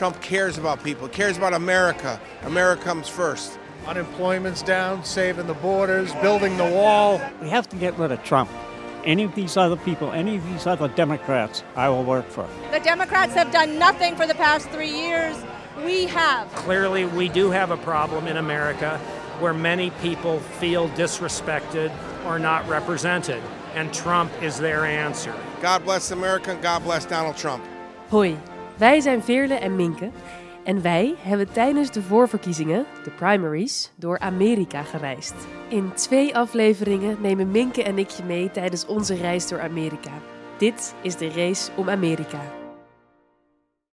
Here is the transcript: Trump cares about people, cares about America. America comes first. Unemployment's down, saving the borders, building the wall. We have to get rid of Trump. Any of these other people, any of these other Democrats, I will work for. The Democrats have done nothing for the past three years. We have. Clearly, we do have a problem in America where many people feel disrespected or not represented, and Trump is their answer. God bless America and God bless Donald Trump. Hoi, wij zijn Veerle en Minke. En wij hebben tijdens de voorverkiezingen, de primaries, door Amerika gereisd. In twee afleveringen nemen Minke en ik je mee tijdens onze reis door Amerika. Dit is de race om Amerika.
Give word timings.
Trump 0.00 0.18
cares 0.22 0.56
about 0.56 0.82
people, 0.82 1.08
cares 1.08 1.36
about 1.36 1.52
America. 1.52 2.18
America 2.44 2.82
comes 2.82 3.06
first. 3.06 3.58
Unemployment's 3.86 4.62
down, 4.62 5.04
saving 5.04 5.46
the 5.46 5.52
borders, 5.52 6.10
building 6.22 6.56
the 6.56 6.64
wall. 6.64 7.20
We 7.42 7.50
have 7.50 7.68
to 7.68 7.76
get 7.76 7.98
rid 7.98 8.10
of 8.10 8.24
Trump. 8.24 8.48
Any 9.04 9.24
of 9.24 9.34
these 9.34 9.58
other 9.58 9.76
people, 9.76 10.10
any 10.12 10.36
of 10.36 10.46
these 10.46 10.66
other 10.66 10.88
Democrats, 10.88 11.62
I 11.76 11.90
will 11.90 12.02
work 12.02 12.26
for. 12.30 12.48
The 12.70 12.80
Democrats 12.80 13.34
have 13.34 13.52
done 13.52 13.78
nothing 13.78 14.16
for 14.16 14.26
the 14.26 14.34
past 14.36 14.70
three 14.70 14.88
years. 14.88 15.36
We 15.84 16.06
have. 16.06 16.50
Clearly, 16.54 17.04
we 17.04 17.28
do 17.28 17.50
have 17.50 17.70
a 17.70 17.76
problem 17.76 18.26
in 18.26 18.38
America 18.38 18.96
where 19.38 19.52
many 19.52 19.90
people 20.00 20.38
feel 20.40 20.88
disrespected 20.92 21.92
or 22.24 22.38
not 22.38 22.66
represented, 22.66 23.42
and 23.74 23.92
Trump 23.92 24.32
is 24.42 24.56
their 24.56 24.86
answer. 24.86 25.34
God 25.60 25.84
bless 25.84 26.10
America 26.10 26.52
and 26.52 26.62
God 26.62 26.84
bless 26.84 27.04
Donald 27.04 27.36
Trump. 27.36 27.62
Hoi, 28.08 28.38
wij 28.80 29.00
zijn 29.00 29.22
Veerle 29.22 29.54
en 29.54 29.76
Minke. 29.76 30.10
En 30.64 30.82
wij 30.82 31.14
hebben 31.18 31.52
tijdens 31.52 31.90
de 31.90 32.02
voorverkiezingen, 32.02 32.86
de 33.04 33.10
primaries, 33.10 33.92
door 33.96 34.18
Amerika 34.18 34.82
gereisd. 34.82 35.34
In 35.68 35.92
twee 35.94 36.36
afleveringen 36.36 37.16
nemen 37.20 37.50
Minke 37.50 37.82
en 37.82 37.98
ik 37.98 38.08
je 38.08 38.22
mee 38.22 38.50
tijdens 38.50 38.86
onze 38.86 39.14
reis 39.14 39.48
door 39.48 39.60
Amerika. 39.60 40.12
Dit 40.58 40.94
is 41.02 41.16
de 41.16 41.30
race 41.30 41.70
om 41.76 41.90
Amerika. 41.90 42.59